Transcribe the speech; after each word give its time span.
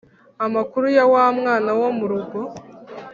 amakuru 0.45 0.85
ya 0.97 1.05
wa 1.13 1.25
mwana 1.37 1.71
wo 1.79 1.87
murugo 1.97 2.39